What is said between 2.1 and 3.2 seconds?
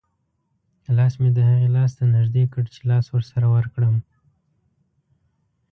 نږدې کړ چې لاس